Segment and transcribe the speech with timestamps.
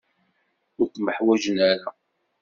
[0.79, 1.89] Ur kem-ḥwajen ara.